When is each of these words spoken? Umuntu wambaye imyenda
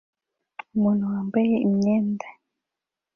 Umuntu 0.75 1.03
wambaye 1.11 1.53
imyenda 1.67 2.27